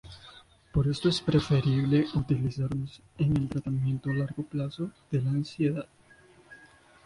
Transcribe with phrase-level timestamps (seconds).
[0.73, 5.85] Por esto es preferible utilizarlos en el tratamiento a largo plazo de la ansiedad.